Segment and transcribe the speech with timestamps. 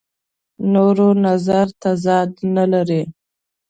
[0.73, 3.01] نورو نظر تضاد نه لري.